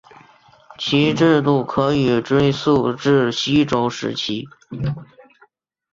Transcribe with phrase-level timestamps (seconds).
[0.79, 4.47] 其制度可以追溯至西周时期。